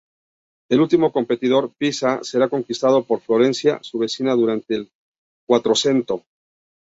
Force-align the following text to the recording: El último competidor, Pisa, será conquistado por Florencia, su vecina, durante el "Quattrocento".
El 0.69 0.81
último 0.81 1.11
competidor, 1.11 1.75
Pisa, 1.77 2.23
será 2.23 2.49
conquistado 2.49 3.03
por 3.05 3.21
Florencia, 3.21 3.77
su 3.83 3.99
vecina, 3.99 4.33
durante 4.33 4.73
el 4.73 4.91
"Quattrocento". 5.47 6.25